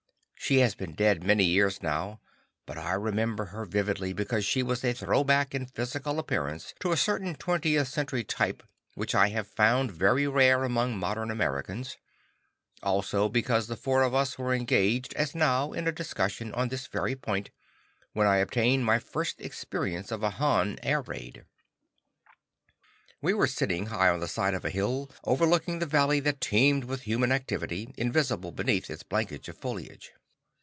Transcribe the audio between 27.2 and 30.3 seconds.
activity, invisible beneath its blanket of foliage.